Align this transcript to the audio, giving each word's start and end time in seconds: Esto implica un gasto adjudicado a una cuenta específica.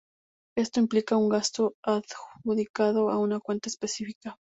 Esto 0.57 0.79
implica 0.79 1.15
un 1.15 1.29
gasto 1.29 1.75
adjudicado 1.85 3.11
a 3.11 3.19
una 3.19 3.39
cuenta 3.39 3.69
específica. 3.69 4.35